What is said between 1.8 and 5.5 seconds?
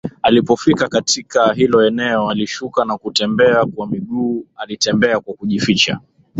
eneo alishuka na kutembea kwa miguu alitembea kwa